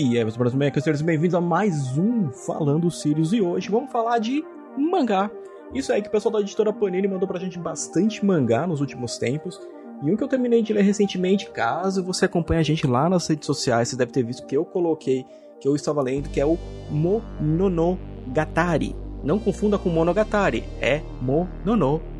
E 0.00 0.16
aí, 0.16 0.22
meus 0.22 0.36
brothers 0.36 1.02
bem-vindos 1.02 1.34
a 1.34 1.40
mais 1.40 1.98
um 1.98 2.30
Falando 2.30 2.88
Sirius 2.88 3.32
e 3.32 3.40
hoje 3.40 3.68
vamos 3.68 3.90
falar 3.90 4.20
de 4.20 4.44
mangá. 4.76 5.28
Isso 5.74 5.92
aí 5.92 6.00
que 6.00 6.06
o 6.06 6.10
pessoal 6.12 6.34
da 6.34 6.40
editora 6.40 6.72
Panini 6.72 7.08
mandou 7.08 7.26
pra 7.26 7.40
gente 7.40 7.58
bastante 7.58 8.24
mangá 8.24 8.64
nos 8.64 8.80
últimos 8.80 9.18
tempos. 9.18 9.60
E 10.04 10.08
um 10.08 10.16
que 10.16 10.22
eu 10.22 10.28
terminei 10.28 10.62
de 10.62 10.72
ler 10.72 10.82
recentemente, 10.82 11.50
caso 11.50 12.04
você 12.04 12.26
acompanhe 12.26 12.60
a 12.60 12.62
gente 12.62 12.86
lá 12.86 13.08
nas 13.08 13.26
redes 13.26 13.44
sociais, 13.44 13.88
você 13.88 13.96
deve 13.96 14.12
ter 14.12 14.22
visto 14.22 14.46
que 14.46 14.56
eu 14.56 14.64
coloquei, 14.64 15.26
que 15.60 15.66
eu 15.66 15.74
estava 15.74 16.00
lendo, 16.00 16.28
que 16.28 16.40
é 16.40 16.46
o 16.46 16.56
Mononogatari. 16.88 18.94
Não 19.24 19.40
confunda 19.40 19.80
com 19.80 19.88
Monogatari, 19.88 20.62
é 20.80 21.02
Mononogatari, 21.20 22.17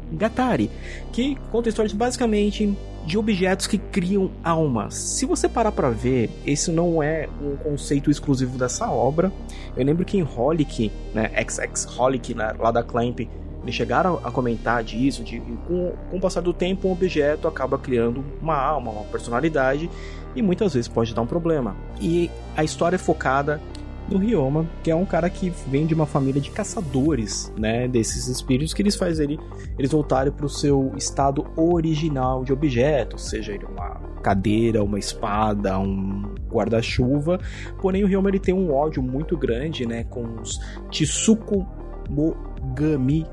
que 1.13 1.37
conta 1.51 1.69
histórias 1.69 1.93
basicamente 1.93 2.77
de 3.05 3.17
objetos 3.17 3.67
que 3.67 3.79
criam 3.79 4.31
almas. 4.45 4.95
Se 4.95 5.25
você 5.25 5.49
parar 5.49 5.73
para 5.73 5.89
ver, 5.91 6.31
esse 6.45 6.71
não 6.71 7.03
é 7.03 7.29
um 7.41 7.57
conceito 7.57 8.11
exclusivo 8.11 8.59
dessa 8.59 8.91
obra. 8.91 9.33
Eu 9.77 9.85
lembro 9.85 10.05
que 10.05 10.19
em 10.19 10.23
Holic, 10.23 10.93
né, 11.15 11.31
XX 11.49 11.87
Holic, 11.99 12.35
né, 12.35 12.55
lá 12.59 12.71
da 12.71 12.83
Clamp, 12.83 13.21
eles 13.63 13.75
chegaram 13.75 14.21
a 14.23 14.31
comentar 14.31 14.85
disso, 14.85 15.25
de 15.25 15.41
com, 15.67 15.93
com 16.11 16.17
o 16.17 16.21
passar 16.21 16.41
do 16.41 16.53
tempo 16.53 16.89
um 16.89 16.93
objeto 16.93 17.49
acaba 17.49 17.79
criando 17.79 18.25
uma 18.41 18.57
alma, 18.57 18.91
uma 18.91 19.05
personalidade 19.05 19.91
e 20.35 20.43
muitas 20.43 20.75
vezes 20.75 20.89
pode 20.89 21.15
dar 21.15 21.23
um 21.23 21.27
problema. 21.27 21.77
E 22.01 22.31
a 22.57 22.63
história 22.63 22.97
é 22.97 22.99
focada 22.99 23.61
do 24.09 24.19
Ryoma, 24.19 24.67
que 24.83 24.91
é 24.91 24.95
um 24.95 25.05
cara 25.05 25.29
que 25.29 25.51
vem 25.69 25.87
de 25.87 25.95
uma 25.95 26.07
família 26.07 26.41
de 26.41 26.51
caçadores, 26.51 27.53
né, 27.57 27.87
desses 27.87 28.27
espíritos 28.29 28.73
que 28.73 28.83
eles 28.83 28.97
fazem 28.97 29.25
ele, 29.25 29.41
eles 29.79 29.93
voltarem 29.93 30.33
para 30.33 30.47
o 30.47 30.49
seu 30.49 30.93
estado 30.97 31.47
original 31.57 32.45
de 32.45 32.53
objeto, 32.53 33.19
seja 33.19 33.53
ele 33.53 33.65
uma 33.65 34.01
cadeira, 34.23 34.83
uma 34.83 34.99
espada, 34.99 35.79
um 35.79 36.35
guarda-chuva. 36.51 37.39
Porém 37.81 38.05
o 38.05 38.07
Ryoma 38.07 38.29
ele 38.29 38.41
tem 38.41 38.55
um 38.55 38.73
ódio 38.73 39.03
muito 39.03 39.37
grande, 39.37 39.87
né, 39.87 40.05
com 40.05 40.41
os 40.41 40.59
Tsuku 40.91 41.67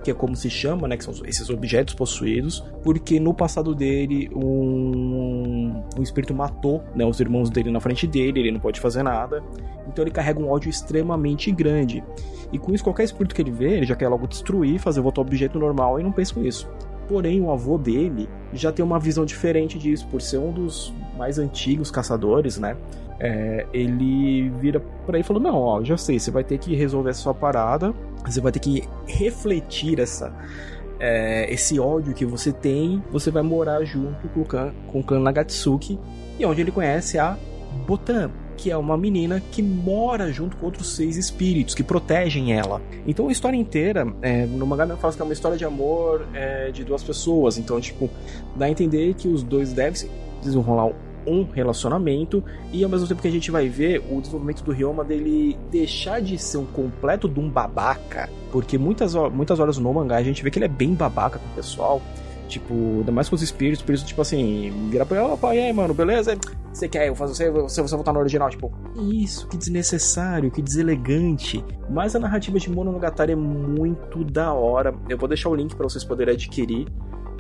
que 0.04 0.12
é 0.12 0.14
como 0.14 0.36
se 0.36 0.50
chama, 0.50 0.88
né, 0.88 0.98
que 0.98 1.04
são 1.04 1.14
esses 1.26 1.50
objetos 1.50 1.94
possuídos, 1.94 2.64
porque 2.84 3.20
no 3.20 3.34
passado 3.34 3.74
dele 3.74 4.30
um, 4.36 5.45
um 5.98 6.04
espírito 6.04 6.34
matou 6.34 6.84
né, 6.96 7.06
os 7.06 7.20
irmãos 7.20 7.50
dele 7.50 7.72
na 7.72 7.80
frente 7.80 8.06
dele, 8.06 8.40
ele 8.40 8.52
não 8.52 8.60
pode 8.60 8.80
fazer 8.80 9.04
nada, 9.04 9.44
então 9.88 10.04
ele 10.04 10.12
carrega 10.12 10.40
um 10.40 10.50
ódio 10.50 10.70
extremamente 10.70 11.52
grande. 11.52 12.04
E 12.52 12.60
com 12.60 12.74
isso, 12.74 12.84
qualquer 12.84 13.04
espírito 13.04 13.34
que 13.34 13.42
ele 13.42 13.52
vê, 13.52 13.78
ele 13.78 13.86
já 13.86 13.96
quer 13.96 14.08
logo 14.08 14.28
destruir, 14.28 14.80
fazer 14.80 15.02
voltar 15.02 15.22
ao 15.22 15.28
objeto 15.28 15.60
normal 15.60 16.00
e 16.00 16.04
não 16.04 16.12
pensa 16.12 16.34
com 16.34 16.44
isso. 16.44 16.70
Porém, 17.08 17.42
o 17.42 17.52
avô 17.52 17.78
dele 17.78 18.28
já 18.52 18.72
tem 18.72 18.84
uma 18.84 19.00
visão 19.00 19.26
diferente 19.26 19.78
disso, 19.78 20.08
por 20.08 20.22
ser 20.22 20.38
um 20.38 20.52
dos 20.52 20.94
mais 21.18 21.38
antigos 21.38 21.92
caçadores, 21.92 22.58
né? 22.58 22.76
É, 23.20 23.66
ele 23.72 24.50
vira 24.60 24.80
para 25.06 25.18
ele 25.18 25.24
e 25.24 25.28
falou: 25.28 25.42
Não, 25.42 25.56
ó, 25.56 25.84
já 25.84 25.98
sei, 25.98 26.20
você 26.20 26.32
vai 26.32 26.44
ter 26.44 26.58
que 26.58 26.76
resolver 26.76 27.12
essa 27.12 27.22
sua 27.22 27.34
parada, 27.34 27.94
você 28.26 28.42
vai 28.42 28.52
ter 28.52 28.60
que 28.60 28.84
refletir 29.06 30.00
essa, 30.00 30.34
é, 31.06 31.54
esse 31.54 31.80
ódio 31.80 32.16
que 32.16 32.26
você 32.26 32.52
tem, 32.52 33.04
você 33.12 33.30
vai 33.30 33.44
morar 33.44 33.84
junto 33.84 34.28
com 34.30 34.42
o 34.42 34.46
clã, 34.46 34.74
com 34.88 35.04
o 35.08 35.20
Nagatsuki, 35.20 36.00
e 36.40 36.46
onde 36.46 36.62
ele 36.62 36.72
conhece 36.72 37.20
a 37.20 37.38
Botan, 37.86 38.32
que 38.58 38.72
é 38.72 38.78
uma 38.78 38.98
menina 38.98 39.40
que 39.52 39.62
mora 39.62 40.32
junto 40.32 40.58
com 40.58 40.66
outros 40.66 40.96
seis 40.96 41.16
espíritos 41.16 41.76
que 41.76 41.84
protegem 41.84 42.54
ela. 42.54 42.82
Então 43.06 43.28
a 43.28 43.32
história 43.32 43.56
inteira, 43.56 44.08
é, 44.22 44.48
no 44.48 44.66
mangá 44.66 44.86
não 44.86 44.98
fala 44.98 45.14
que 45.14 45.22
é 45.22 45.26
uma 45.26 45.34
história 45.34 45.58
de 45.58 45.66
amor 45.66 46.26
é, 46.34 46.72
de 46.72 46.84
duas 46.84 47.04
pessoas. 47.04 47.60
Então, 47.60 47.80
tipo, 47.80 48.10
dá 48.56 48.66
a 48.66 48.70
entender 48.70 49.14
que 49.14 49.28
os 49.28 49.44
dois 49.44 49.74
devem 49.74 50.10
desenrolar 50.42 50.92
um 51.28 51.44
relacionamento 51.44 52.44
e 52.72 52.84
ao 52.84 52.90
mesmo 52.90 53.08
tempo 53.08 53.22
que 53.22 53.28
a 53.28 53.32
gente 53.32 53.52
vai 53.52 53.68
ver 53.68 54.04
o 54.10 54.20
desenvolvimento 54.20 54.64
do 54.64 54.72
Ryoma 54.72 55.04
dele 55.04 55.58
deixar 55.72 56.22
de 56.22 56.38
ser 56.38 56.58
um 56.58 56.66
completo 56.66 57.28
de 57.28 57.40
um 57.40 57.50
babaca, 57.50 58.30
porque 58.52 58.78
muitas, 58.78 59.14
muitas 59.32 59.60
horas 59.60 59.78
no 59.78 59.94
mangá 59.94 60.18
a 60.18 60.24
gente 60.24 60.44
vê 60.44 60.52
que 60.52 60.60
ele 60.60 60.66
é 60.66 60.70
bem 60.70 60.94
babaca 60.94 61.40
com 61.40 61.46
o 61.48 61.56
pessoal. 61.56 62.02
Tipo, 62.48 62.74
ainda 62.74 63.12
mais 63.12 63.28
com 63.28 63.36
os 63.36 63.42
espíritos, 63.42 63.84
por 63.84 63.96
isso, 63.96 64.06
tipo 64.06 64.22
assim, 64.22 64.72
vira 64.92 65.04
pra 65.04 65.18
ele, 65.18 65.32
opa, 65.32 65.56
e 65.56 65.60
aí, 65.60 65.74
mano, 65.74 65.96
beleza? 65.96 66.38
Você 66.72 66.88
quer 66.88 67.08
eu 67.08 67.16
fazer 67.16 67.52
você, 67.52 67.82
você 67.82 67.96
voltar 67.96 68.14
no 68.14 68.20
original? 68.20 68.50
Tipo, 68.50 68.72
isso, 68.96 69.48
que 69.48 69.58
desnecessário, 69.58 70.52
que 70.52 70.62
deselegante. 70.62 71.66
Mas 71.90 72.16
a 72.16 72.20
narrativa 72.20 72.60
de 72.60 72.70
Mononogatari 72.70 73.32
é 73.32 73.36
muito 73.36 74.24
da 74.24 74.54
hora. 74.54 74.94
Eu 75.10 75.18
vou 75.18 75.28
deixar 75.28 75.50
o 75.50 75.56
link 75.56 75.76
para 75.76 75.90
vocês 75.90 76.04
poderem 76.04 76.36
adquirir 76.36 76.88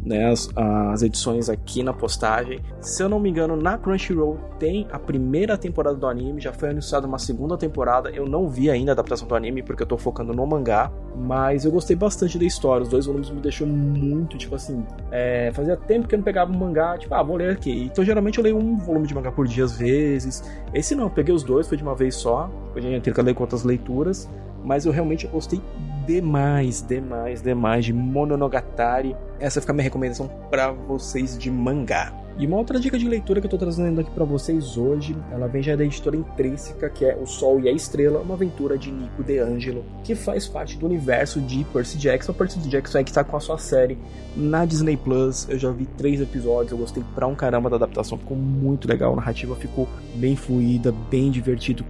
né, 0.05 0.29
as, 0.29 0.49
as, 0.55 1.01
edições 1.01 1.49
aqui 1.49 1.81
na 1.81 1.91
postagem. 1.91 2.59
Se 2.79 3.01
eu 3.01 3.09
não 3.09 3.19
me 3.19 3.29
engano, 3.29 3.55
na 3.55 3.77
Crunchyroll 3.77 4.37
tem 4.59 4.87
a 4.91 4.99
primeira 4.99 5.57
temporada 5.57 5.95
do 5.95 6.07
anime, 6.07 6.39
já 6.39 6.53
foi 6.53 6.69
anunciada 6.69 7.07
uma 7.07 7.17
segunda 7.17 7.57
temporada. 7.57 8.11
Eu 8.11 8.27
não 8.27 8.47
vi 8.47 8.69
ainda 8.69 8.91
a 8.91 8.93
adaptação 8.93 9.27
do 9.27 9.35
anime 9.35 9.63
porque 9.63 9.81
eu 9.81 9.87
tô 9.87 9.97
focando 9.97 10.33
no 10.33 10.45
mangá, 10.45 10.91
mas 11.17 11.65
eu 11.65 11.71
gostei 11.71 11.95
bastante 11.95 12.37
da 12.37 12.45
história. 12.45 12.83
Os 12.83 12.89
dois 12.89 13.07
volumes 13.07 13.29
me 13.31 13.41
deixou 13.41 13.65
muito, 13.65 14.37
tipo 14.37 14.53
assim, 14.53 14.85
é, 15.11 15.51
fazia 15.53 15.75
tempo 15.75 16.07
que 16.07 16.13
eu 16.13 16.17
não 16.17 16.23
pegava 16.23 16.51
um 16.51 16.57
mangá, 16.57 16.97
tipo, 16.97 17.13
ah, 17.15 17.23
vou 17.23 17.37
ler 17.37 17.51
aqui. 17.51 17.85
Então 17.91 18.05
geralmente 18.05 18.37
eu 18.37 18.43
leio 18.43 18.57
um 18.57 18.77
volume 18.77 19.07
de 19.07 19.15
mangá 19.15 19.31
por 19.31 19.47
dia 19.47 19.63
às 19.63 19.75
vezes. 19.75 20.43
Esse 20.73 20.93
não, 20.93 21.05
eu 21.05 21.09
peguei 21.09 21.33
os 21.33 21.43
dois, 21.43 21.67
foi 21.67 21.77
de 21.77 21.83
uma 21.83 21.95
vez 21.95 22.15
só. 22.15 22.49
Eu 22.75 23.01
que 23.01 23.21
ler 23.21 23.33
com 23.33 23.43
outras 23.43 23.63
leituras, 23.63 24.29
mas 24.63 24.85
eu 24.85 24.91
realmente 24.91 25.25
gostei 25.27 25.61
demais, 26.05 26.81
demais, 26.81 27.41
demais 27.41 27.85
de 27.85 27.93
Mononogatari. 27.93 29.15
Essa 29.39 29.59
fica 29.59 29.73
a 29.73 29.75
minha 29.75 29.83
recomendação 29.83 30.27
para 30.49 30.71
vocês 30.71 31.37
de 31.37 31.49
mangá. 31.49 32.24
E 32.37 32.45
uma 32.45 32.57
outra 32.57 32.77
dica 32.77 32.97
de 32.99 33.07
leitura 33.07 33.39
que 33.39 33.47
eu 33.47 33.49
tô 33.49 33.57
trazendo 33.57 34.01
aqui 34.01 34.11
para 34.11 34.25
vocês 34.25 34.77
hoje, 34.77 35.15
ela 35.31 35.47
vem 35.47 35.63
já 35.63 35.73
da 35.73 35.85
editora 35.85 36.17
intrínseca, 36.17 36.89
que 36.89 37.05
é 37.05 37.15
O 37.15 37.25
Sol 37.25 37.61
e 37.61 37.69
a 37.69 37.71
Estrela, 37.71 38.19
uma 38.19 38.33
aventura 38.33 38.77
de 38.77 38.91
Nico 38.91 39.23
De 39.23 39.39
Angelo, 39.39 39.85
que 40.03 40.15
faz 40.15 40.45
parte 40.45 40.77
do 40.77 40.85
universo 40.85 41.39
de 41.39 41.63
Percy 41.71 41.97
Jackson. 41.97 42.33
Percy 42.33 42.59
Jackson 42.67 42.97
é 42.97 43.03
que 43.05 43.13
tá 43.13 43.23
com 43.23 43.37
a 43.37 43.39
sua 43.39 43.57
série 43.57 43.97
na 44.35 44.65
Disney 44.65 44.97
Plus. 44.97 45.47
Eu 45.49 45.57
já 45.57 45.71
vi 45.71 45.85
três 45.85 46.19
episódios, 46.19 46.73
eu 46.73 46.77
gostei 46.77 47.01
pra 47.15 47.25
um 47.25 47.35
caramba 47.35 47.69
da 47.69 47.77
adaptação, 47.77 48.17
ficou 48.17 48.35
muito 48.35 48.85
legal, 48.85 49.13
a 49.13 49.15
narrativa 49.15 49.55
ficou 49.55 49.87
bem 50.15 50.35
fluida, 50.35 50.93
bem 51.09 51.31
divertido, 51.31 51.85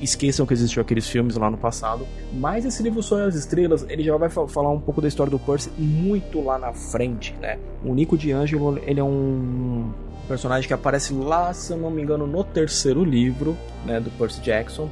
esqueçam 0.00 0.46
que 0.46 0.54
existiu 0.54 0.82
aqueles 0.82 1.08
filmes 1.08 1.36
lá 1.36 1.50
no 1.50 1.56
passado. 1.56 2.06
Mas 2.32 2.64
esse 2.64 2.82
livro 2.82 3.02
Sonho 3.02 3.26
as 3.26 3.34
Estrelas, 3.34 3.84
ele 3.88 4.02
já 4.02 4.16
vai 4.16 4.28
falar 4.28 4.70
um 4.70 4.80
pouco 4.80 5.00
da 5.00 5.08
história 5.08 5.30
do 5.30 5.38
Percy 5.38 5.70
muito 5.78 6.42
lá 6.42 6.58
na 6.58 6.72
frente, 6.72 7.34
né? 7.40 7.58
O 7.84 7.94
Nico 7.94 8.16
de 8.16 8.32
Angelo, 8.32 8.78
ele 8.86 9.00
é 9.00 9.04
um 9.04 9.69
personagem 10.28 10.68
que 10.68 10.74
aparece 10.74 11.12
lá, 11.12 11.52
se 11.52 11.72
eu 11.72 11.76
não 11.76 11.90
me 11.90 12.02
engano, 12.02 12.26
no 12.26 12.44
terceiro 12.44 13.04
livro, 13.04 13.56
né, 13.84 13.98
do 13.98 14.10
Percy 14.12 14.40
Jackson. 14.40 14.88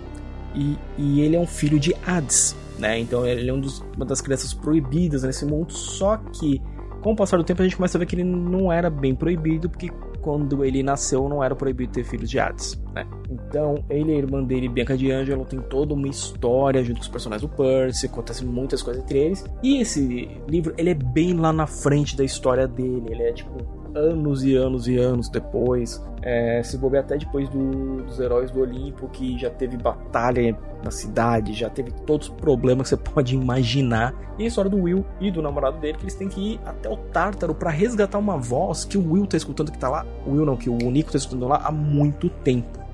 E, 0.54 0.76
e 0.96 1.20
ele 1.20 1.36
é 1.36 1.38
um 1.38 1.46
filho 1.46 1.78
de 1.78 1.94
Hades, 2.06 2.56
né? 2.78 2.98
Então 2.98 3.24
ele 3.24 3.48
é 3.48 3.52
um 3.52 3.60
dos, 3.60 3.80
uma 3.96 4.04
das 4.04 4.20
crianças 4.20 4.52
proibidas 4.52 5.22
nesse 5.22 5.44
mundo, 5.44 5.72
só 5.72 6.16
que 6.16 6.60
com 7.02 7.12
o 7.12 7.16
passar 7.16 7.36
do 7.36 7.44
tempo 7.44 7.62
a 7.62 7.64
gente 7.64 7.76
começa 7.76 7.96
a 7.96 8.00
ver 8.00 8.06
que 8.06 8.16
ele 8.16 8.24
não 8.24 8.72
era 8.72 8.90
bem 8.90 9.14
proibido, 9.14 9.68
porque 9.70 9.90
quando 10.20 10.64
ele 10.64 10.82
nasceu 10.82 11.28
não 11.28 11.44
era 11.44 11.54
proibido 11.54 11.92
ter 11.92 12.04
filhos 12.04 12.28
de 12.28 12.38
Hades, 12.40 12.78
né? 12.92 13.06
Então, 13.30 13.84
ele 13.88 14.10
e 14.12 14.14
a 14.14 14.18
irmã 14.18 14.42
dele, 14.42 14.68
Bianca 14.68 14.96
de 14.96 15.10
Angelo, 15.12 15.44
tem 15.44 15.60
toda 15.60 15.94
uma 15.94 16.08
história 16.08 16.82
junto 16.82 16.96
com 16.96 17.02
os 17.02 17.08
personagens 17.08 17.48
do 17.48 17.56
Percy, 17.56 18.06
acontece 18.06 18.44
muitas 18.44 18.82
coisas 18.82 19.02
entre 19.02 19.18
eles. 19.18 19.44
E 19.62 19.80
esse 19.80 20.28
livro, 20.48 20.74
ele 20.76 20.90
é 20.90 20.94
bem 20.94 21.34
lá 21.34 21.52
na 21.52 21.66
frente 21.66 22.16
da 22.16 22.24
história 22.24 22.66
dele, 22.66 23.04
ele 23.08 23.22
é 23.22 23.32
tipo 23.32 23.77
anos 23.94 24.44
e 24.44 24.54
anos 24.54 24.88
e 24.88 24.96
anos 24.96 25.28
depois. 25.28 26.02
É, 26.22 26.62
se 26.62 26.76
bobear 26.76 27.04
até 27.04 27.16
depois 27.16 27.48
do, 27.48 28.02
dos 28.02 28.18
Heróis 28.18 28.50
do 28.50 28.60
Olimpo, 28.60 29.08
que 29.08 29.38
já 29.38 29.50
teve 29.50 29.76
batalha 29.76 30.56
na 30.82 30.90
cidade, 30.90 31.52
já 31.52 31.70
teve 31.70 31.90
todos 32.06 32.28
os 32.28 32.34
problemas 32.34 32.88
que 32.88 32.96
você 32.96 33.02
pode 33.10 33.34
imaginar. 33.34 34.14
E 34.38 34.44
a 34.44 34.46
história 34.46 34.70
do 34.70 34.78
Will 34.78 35.04
e 35.20 35.30
do 35.30 35.42
namorado 35.42 35.78
dele, 35.78 35.98
que 35.98 36.04
eles 36.04 36.14
têm 36.14 36.28
que 36.28 36.54
ir 36.54 36.60
até 36.64 36.88
o 36.88 36.96
Tártaro 36.96 37.54
para 37.54 37.70
resgatar 37.70 38.18
uma 38.18 38.36
voz 38.36 38.84
que 38.84 38.98
o 38.98 39.12
Will 39.12 39.26
tá 39.26 39.36
escutando 39.36 39.72
que 39.72 39.78
tá 39.78 39.88
lá. 39.88 40.06
O 40.26 40.32
Will 40.32 40.44
não, 40.44 40.56
que 40.56 40.70
o 40.70 40.76
Nico 40.76 41.10
tá 41.10 41.18
escutando 41.18 41.48
lá 41.48 41.62
há 41.64 41.72
muito 41.72 42.28
tempo. 42.28 42.87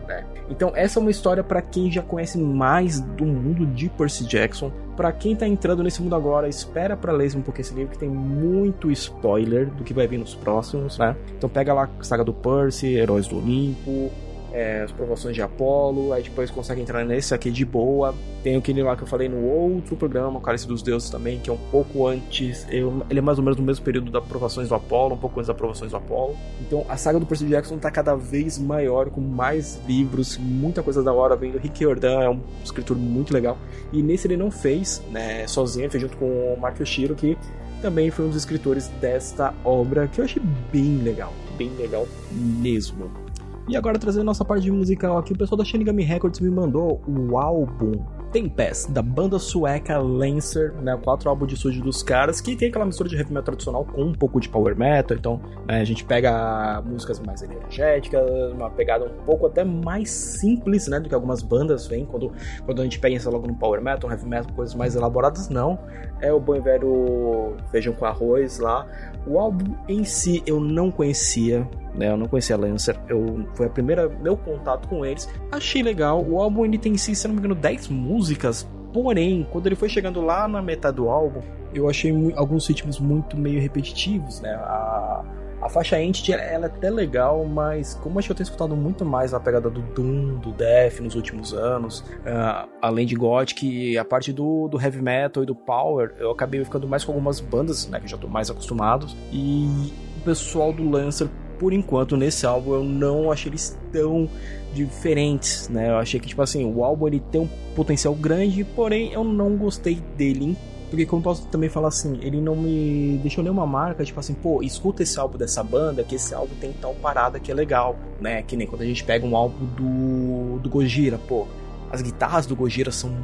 Então 0.49 0.73
essa 0.75 0.99
é 0.99 1.01
uma 1.01 1.11
história 1.11 1.43
para 1.43 1.63
quem 1.63 1.91
já 1.91 2.03
conhece 2.03 2.39
mais 2.39 3.01
do 3.01 3.25
mundo 3.25 3.67
de 3.67 3.89
Percy 3.89 4.25
Jackson. 4.25 4.71
Para 4.97 5.11
quem 5.13 5.35
tá 5.35 5.47
entrando 5.47 5.83
nesse 5.83 6.01
mundo 6.01 6.15
agora, 6.15 6.49
espera 6.49 6.97
para 6.97 7.13
ler 7.13 7.35
um 7.37 7.43
pouco 7.43 7.61
esse 7.61 7.75
livro 7.75 7.93
que 7.93 7.99
tem 7.99 8.09
muito 8.09 8.91
spoiler 8.93 9.67
do 9.67 9.83
que 9.83 9.93
vai 9.93 10.07
vir 10.07 10.19
nos 10.19 10.35
próximos, 10.35 10.99
né? 10.99 11.17
Então 11.37 11.49
pega 11.49 11.75
lá 11.75 11.89
saga 12.03 12.23
do 12.23 12.33
Percy, 12.33 12.95
Heróis 12.95 13.27
do 13.27 13.39
Olimpo, 13.39 14.11
é, 14.55 14.83
as 14.83 14.93
provações 14.93 15.35
de 15.35 15.43
Apolo, 15.43 16.13
aí 16.13 16.23
depois 16.23 16.49
consegue 16.49 16.81
entrar 16.81 17.05
nesse 17.05 17.35
aqui 17.35 17.51
de 17.51 17.65
boa. 17.65 18.15
Tem 18.45 18.55
aquele 18.55 18.85
lá 18.85 18.95
que 18.97 19.03
eu 19.03 19.07
falei 19.07 19.29
no 19.29 19.45
outro 19.45 19.97
programa, 19.97 20.39
o 20.39 20.41
Cálice 20.41 20.69
dos 20.69 20.81
Deuses 20.81 21.11
também, 21.11 21.41
que 21.41 21.51
é 21.51 21.53
um 21.53 21.59
pouco 21.73 22.07
antes, 22.07 22.65
ele 22.71 23.19
é 23.19 23.21
mais 23.21 23.37
ou 23.37 23.45
menos 23.45 23.59
no 23.59 23.65
mesmo 23.65 23.85
período 23.85 24.13
das 24.13 24.23
aprovações 24.23 24.69
do 24.69 24.75
Apolo, 24.77 25.15
um 25.15 25.19
pouco 25.19 25.41
antes 25.41 25.49
das 25.49 25.57
aprovações 25.57 25.91
do 25.91 25.97
Apolo. 25.97 26.37
Então 26.61 26.87
a 26.89 26.97
saga 26.97 27.19
do 27.19 27.27
Percy 27.27 27.47
Jackson 27.47 27.79
tá 27.79 27.91
cada 27.91 28.15
vez 28.15 28.57
maior, 28.57 29.11
com 29.11 29.21
mais 29.21 29.81
livros, 29.89 30.39
muita 30.39 30.85
coisa 30.85 31.03
da 31.03 31.13
hora 31.13 31.35
vendo. 31.35 31.59
Rick 31.59 31.83
Jordan 31.83 32.23
é 32.23 32.31
um 32.31 32.41
escritor 32.63 32.97
muito 32.97 33.35
legal. 33.35 33.59
E 33.93 34.03
nesse 34.03 34.29
ele 34.29 34.37
não 34.37 34.53
fez, 34.53 35.03
né, 35.11 35.49
sozinho, 35.49 35.85
ele 35.85 35.91
fez 35.91 36.03
junto 36.03 36.17
com 36.17 36.27
o 36.27 36.57
Mark 36.61 36.79
Yoshiro, 36.79 37.17
que 37.17 37.37
também 37.83 38.09
foi 38.09 38.25
um 38.25 38.29
dos 38.29 38.37
escritores 38.37 38.87
desta 39.01 39.53
obra, 39.65 40.07
que 40.07 40.21
eu 40.21 40.25
achei 40.25 40.43
bem 40.73 40.99
legal, 40.99 41.33
bem 41.59 41.71
legal 41.77 42.07
mesmo. 42.31 43.24
E 43.67 43.77
agora 43.77 43.99
trazendo 43.99 44.25
nossa 44.25 44.45
parte 44.45 44.71
musical 44.71 45.17
aqui, 45.17 45.33
o 45.33 45.39
pessoal 45.39 45.57
da 45.57 45.65
Shinigami 45.65 46.03
Records 46.03 46.39
me 46.39 46.51
mandou 46.51 47.01
o 47.09 47.39
álbum 47.39 47.93
Tempest, 48.31 48.91
da 48.91 49.01
banda 49.01 49.39
sueca 49.39 49.97
Lancer, 49.97 50.75
né, 50.83 50.99
quatro 51.03 51.31
álbuns 51.31 51.49
de 51.49 51.55
estúdio 51.55 51.83
dos 51.83 52.03
caras, 52.03 52.41
que 52.41 52.57
tem 52.57 52.69
aquela 52.69 52.85
mistura 52.85 53.09
de 53.09 53.17
heavy 53.17 53.31
metal 53.31 53.45
tradicional 53.45 53.85
com 53.85 54.03
um 54.03 54.13
pouco 54.13 54.39
de 54.39 54.49
power 54.49 54.77
metal, 54.77 55.17
então 55.17 55.41
né, 55.67 55.81
a 55.81 55.85
gente 55.85 56.05
pega 56.05 56.83
músicas 56.85 57.21
mais 57.21 57.43
energéticas, 57.43 58.53
uma 58.53 58.69
pegada 58.69 59.07
um 59.07 59.25
pouco 59.25 59.47
até 59.47 59.65
mais 59.65 60.11
simples, 60.11 60.89
né, 60.89 61.01
do 61.01 61.09
que 61.09 61.15
algumas 61.15 61.43
bandas 61.43 61.87
vêm, 61.87 62.05
quando, 62.05 62.33
quando 62.67 62.81
a 62.81 62.85
gente 62.85 62.99
pega 62.99 63.15
isso 63.15 63.31
logo 63.31 63.47
no 63.47 63.55
power 63.55 63.81
metal, 63.81 64.11
heavy 64.11 64.27
metal, 64.27 64.53
coisas 64.53 64.75
mais 64.75 64.97
elaboradas, 64.97 65.49
não, 65.49 65.79
é 66.21 66.33
o 66.33 66.41
bom 66.41 66.57
e 66.57 66.61
velho 66.61 67.57
feijão 67.71 67.95
com 67.95 68.05
arroz 68.05 68.59
lá, 68.59 68.85
o 69.27 69.39
álbum 69.39 69.75
em 69.89 70.05
si 70.05 70.43
eu 70.45 70.59
não 70.59 70.91
conhecia, 70.91 71.67
né? 71.95 72.11
Eu 72.11 72.17
não 72.17 72.27
conhecia 72.27 72.57
Lancer, 72.57 72.99
eu, 73.09 73.47
foi 73.55 73.67
a 73.67 73.71
primeira 73.71 74.09
meu 74.09 74.37
contato 74.37 74.89
com 74.89 75.05
eles. 75.05 75.29
Achei 75.51 75.83
legal, 75.83 76.25
o 76.25 76.41
álbum 76.41 76.65
ele 76.65 76.79
tem 76.79 76.97
se 76.97 77.27
não 77.27 77.35
me 77.35 77.41
engano, 77.41 77.55
10 77.55 77.89
músicas, 77.89 78.69
porém, 78.93 79.47
quando 79.51 79.67
ele 79.67 79.77
foi 79.77 79.89
chegando 79.89 80.21
lá 80.21 80.47
na 80.47 80.63
metade 80.63 80.97
do 80.97 81.09
álbum, 81.09 81.41
eu 81.75 81.89
achei 81.89 82.13
alguns 82.37 82.67
ritmos 82.67 83.01
muito 83.01 83.37
meio 83.37 83.61
repetitivos, 83.61 84.41
né? 84.41 84.55
A, 84.55 85.25
a 85.65 85.69
faixa 85.69 86.01
Entity 86.01 86.33
ela 86.33 86.67
é 86.67 86.69
até 86.69 86.91
legal, 86.91 87.45
mas 87.45 87.95
como 87.95 88.19
acho 88.19 88.29
que 88.29 88.33
eu 88.33 88.37
tenho 88.37 88.45
escutado 88.45 88.77
muito 88.77 89.05
mais 89.05 89.33
a 89.33 89.41
pegada 89.41 89.71
do 89.71 89.81
Doom, 89.81 90.37
do 90.37 90.53
Death 90.53 91.01
nos 91.01 91.15
últimos 91.15 91.55
anos, 91.55 92.01
uh, 92.01 92.69
além 92.83 93.07
de 93.07 93.15
Gothic, 93.15 93.97
a 93.97 94.05
parte 94.05 94.33
do, 94.33 94.69
do 94.69 94.81
Heavy 94.81 95.01
Metal 95.01 95.43
e 95.43 95.47
do 95.47 95.55
Power, 95.55 96.15
eu 96.19 96.31
acabei 96.31 96.63
ficando 96.63 96.87
mais 96.87 97.03
com 97.03 97.13
algumas 97.13 97.41
bandas, 97.41 97.89
né, 97.89 97.99
que 97.99 98.07
já 98.07 98.17
estou 98.17 98.29
mais 98.29 98.51
acostumado, 98.51 99.07
e 99.33 99.93
o 100.19 100.21
pessoal 100.21 100.73
do 100.73 100.89
Lancer 100.89 101.29
por 101.65 101.73
enquanto, 101.73 102.15
nesse 102.15 102.45
álbum, 102.45 102.75
eu 102.75 102.85
não 102.85 103.33
achei 103.33 103.51
eles 103.51 103.75
tão 103.91 104.29
diferentes, 104.75 105.67
né? 105.71 105.89
Eu 105.89 105.97
achei 105.97 106.21
que, 106.21 106.29
tipo 106.29 106.43
assim, 106.43 106.63
o 106.71 106.85
álbum 106.85 107.07
ele 107.07 107.21
tem 107.33 107.41
um 107.41 107.49
potencial 107.75 108.15
grande, 108.15 108.63
porém 108.65 109.15
eu 109.15 109.25
não 109.25 109.57
gostei 109.57 109.95
dele 110.15 110.59
porque 110.91 111.07
como 111.07 111.23
posso 111.23 111.47
também 111.49 111.71
falar 111.71 111.89
assim, 111.89 112.21
ele 112.23 112.39
não 112.39 112.55
me 112.55 113.19
deixou 113.23 113.43
nenhuma 113.43 113.67
marca, 113.67 114.05
tipo 114.05 114.21
assim, 114.21 114.35
pô, 114.35 114.63
escuta 114.63 115.03
esse 115.03 115.19
álbum 115.19 115.39
dessa 115.39 115.63
banda, 115.63 116.05
que 116.05 116.17
esse 116.17 116.35
álbum 116.35 116.55
tem 116.61 116.73
tal 116.75 116.95
parada 116.95 117.41
que 117.41 117.51
é 117.51 117.55
legal, 117.55 117.97
né? 118.21 118.43
Que 118.43 118.57
nem 118.57 118.67
quando 118.67 118.83
a 118.83 118.85
gente 118.85 119.03
pega 119.03 119.27
um 119.27 119.35
álbum 119.35 119.65
do, 119.65 120.59
do 120.61 120.69
Gojira, 120.69 121.19
pô, 121.19 121.49
as 121.91 122.03
guitarras 122.03 122.47
do 122.47 122.57
Gojira 122.57 122.91
são, 122.91 123.15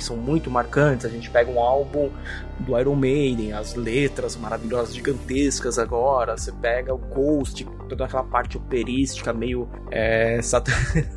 são 0.00 0.16
muito 0.16 0.50
marcantes. 0.50 1.06
A 1.06 1.08
gente 1.08 1.30
pega 1.30 1.50
um 1.50 1.60
álbum 1.60 2.10
do 2.60 2.78
Iron 2.78 2.94
Maiden, 2.94 3.52
as 3.52 3.74
letras 3.74 4.36
maravilhosas, 4.36 4.94
gigantescas 4.94 5.78
agora. 5.78 6.36
Você 6.36 6.52
pega 6.52 6.94
o 6.94 6.98
Ghost, 6.98 7.64
toda 7.88 8.04
aquela 8.04 8.24
parte 8.24 8.56
operística, 8.56 9.32
meio, 9.32 9.68
é, 9.90 10.40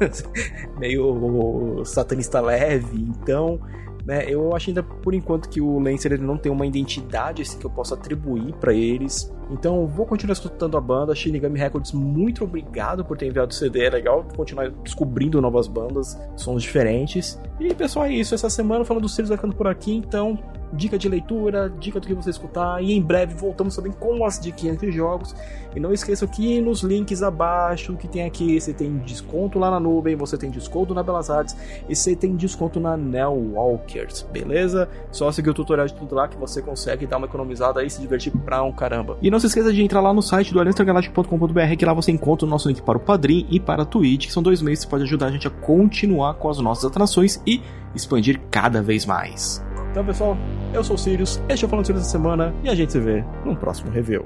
meio 0.79 1.83
satanista 1.85 2.39
leve. 2.39 2.97
Então, 2.97 3.59
né, 4.05 4.25
eu 4.27 4.55
acho 4.55 4.69
ainda 4.69 4.83
por 4.83 5.13
enquanto 5.13 5.49
que 5.49 5.61
o 5.61 5.79
Lancer 5.79 6.13
ele 6.13 6.23
não 6.23 6.37
tem 6.37 6.51
uma 6.51 6.65
identidade 6.65 7.41
assim, 7.41 7.59
que 7.59 7.65
eu 7.65 7.69
possa 7.69 7.95
atribuir 7.95 8.53
para 8.53 8.73
eles. 8.73 9.31
Então 9.49 9.85
vou 9.85 10.05
continuar 10.05 10.33
escutando 10.33 10.77
a 10.77 10.81
banda. 10.81 11.13
Shinigami 11.13 11.59
Records, 11.59 11.91
muito 11.91 12.43
obrigado 12.43 13.03
por 13.03 13.17
ter 13.17 13.27
enviado 13.27 13.51
o 13.51 13.53
CD. 13.53 13.85
É 13.85 13.89
legal 13.89 14.25
continuar 14.35 14.69
descobrindo 14.69 15.41
novas 15.41 15.67
bandas, 15.67 16.19
sons 16.35 16.63
diferentes. 16.63 17.39
E 17.59 17.73
pessoal, 17.73 18.05
é 18.05 18.13
isso. 18.13 18.33
Essa 18.33 18.49
semana 18.49 18.85
falando 18.85 19.03
dos 19.03 19.13
Sirius 19.13 19.31
ficando 19.31 19.55
por 19.55 19.67
aqui. 19.67 19.93
Então 19.93 20.39
dica 20.73 20.97
de 20.97 21.09
leitura, 21.09 21.71
dica 21.79 21.99
do 21.99 22.07
que 22.07 22.13
você 22.13 22.29
escutar. 22.29 22.83
E 22.83 22.93
em 22.93 23.01
breve 23.01 23.33
voltamos 23.33 23.75
também 23.75 23.91
com 23.91 24.25
as 24.25 24.39
dicas 24.39 24.77
de 24.77 24.91
jogos. 24.91 25.35
E 25.75 25.79
não 25.79 25.93
esqueçam 25.93 26.27
que 26.27 26.59
nos 26.59 26.81
links 26.81 27.23
abaixo 27.23 27.95
que 27.95 28.07
tem 28.07 28.25
aqui, 28.25 28.59
você 28.59 28.73
tem 28.73 28.97
desconto 28.97 29.57
lá 29.57 29.71
na 29.71 29.79
nuvem, 29.79 30.15
você 30.15 30.37
tem 30.37 30.49
desconto 30.49 30.93
na 30.93 31.01
Belas 31.01 31.29
Artes 31.29 31.55
e 31.87 31.95
você 31.95 32.15
tem 32.15 32.35
desconto 32.35 32.79
na 32.79 32.97
Neo 32.97 33.53
Walkers, 33.53 34.27
beleza? 34.31 34.89
Só 35.11 35.31
seguir 35.31 35.49
o 35.49 35.53
tutorial 35.53 35.87
de 35.87 35.93
tudo 35.93 36.15
lá 36.15 36.27
que 36.27 36.37
você 36.37 36.61
consegue 36.61 37.07
dar 37.07 37.17
uma 37.17 37.27
economizada 37.27 37.83
e 37.83 37.89
se 37.89 38.01
divertir 38.01 38.33
pra 38.45 38.61
um 38.63 38.71
caramba. 38.71 39.17
E 39.21 39.31
não 39.31 39.39
se 39.39 39.47
esqueça 39.47 39.71
de 39.71 39.81
entrar 39.81 40.01
lá 40.01 40.13
no 40.13 40.21
site 40.21 40.53
do 40.53 40.59
aliançagaláctico.com.br 40.59 41.75
que 41.77 41.85
lá 41.85 41.93
você 41.93 42.11
encontra 42.11 42.45
o 42.45 42.49
nosso 42.49 42.67
link 42.67 42.81
para 42.81 42.97
o 42.97 43.01
Padrim 43.01 43.47
e 43.49 43.59
para 43.59 43.83
a 43.83 43.85
Twitch, 43.85 44.27
que 44.27 44.33
são 44.33 44.43
dois 44.43 44.61
meios 44.61 44.83
que 44.83 44.91
pode 44.91 45.03
ajudar 45.03 45.27
a 45.27 45.31
gente 45.31 45.47
a 45.47 45.51
continuar 45.51 46.33
com 46.33 46.49
as 46.49 46.59
nossas 46.59 46.85
atrações 46.85 47.41
e 47.47 47.61
expandir 47.95 48.41
cada 48.49 48.81
vez 48.81 49.05
mais. 49.05 49.63
Então, 49.91 50.05
pessoal, 50.05 50.37
eu 50.73 50.83
sou 50.85 50.95
o 50.95 50.99
Sirius, 50.99 51.41
este 51.49 51.65
é 51.65 51.67
o 51.67 51.69
Falando 51.69 51.85
Sirius 51.85 52.05
da 52.05 52.09
Semana 52.09 52.55
e 52.63 52.69
a 52.69 52.75
gente 52.75 52.93
se 52.93 52.99
vê 52.99 53.25
no 53.43 53.57
próximo 53.57 53.91
review. 53.91 54.25